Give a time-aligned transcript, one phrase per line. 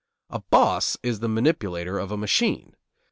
[0.31, 2.75] A boss is the manipulator of a "machine."